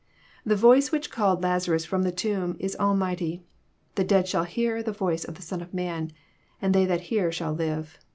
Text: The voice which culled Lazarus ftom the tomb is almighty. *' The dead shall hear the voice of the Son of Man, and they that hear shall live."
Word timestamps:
The 0.43 0.55
voice 0.55 0.91
which 0.91 1.11
culled 1.11 1.43
Lazarus 1.43 1.85
ftom 1.85 2.01
the 2.03 2.11
tomb 2.11 2.55
is 2.57 2.75
almighty. 2.77 3.43
*' 3.69 3.93
The 3.93 4.03
dead 4.03 4.27
shall 4.27 4.45
hear 4.45 4.81
the 4.81 4.91
voice 4.91 5.23
of 5.23 5.35
the 5.35 5.43
Son 5.43 5.61
of 5.61 5.75
Man, 5.75 6.11
and 6.59 6.73
they 6.73 6.85
that 6.85 7.01
hear 7.11 7.31
shall 7.31 7.53
live." 7.53 7.99